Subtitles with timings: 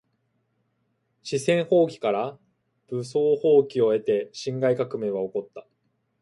[1.21, 2.39] 四川蜂起から
[2.87, 5.67] 武昌蜂起を経て辛亥革命は起こった。